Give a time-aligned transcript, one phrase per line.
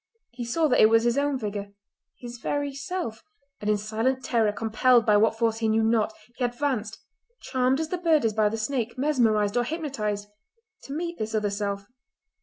[0.31, 1.73] He saw that it was his own figure,
[2.17, 3.23] his very self,
[3.59, 7.99] and in silent terror, compelled by what force he knew not, he advanced—charmed as the
[7.99, 11.85] bird is by the snake, mesmerised or hypnotised—to meet this other self.